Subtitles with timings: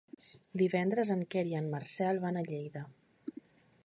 [0.61, 2.85] Divendres en Quer i en Marcel van a Lleida.